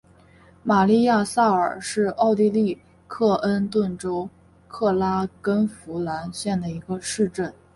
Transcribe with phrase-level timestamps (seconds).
[0.63, 2.75] 玛丽亚萨尔是奥地利
[3.07, 4.27] 克恩顿州
[4.67, 7.53] 克拉根福兰县的一个市镇。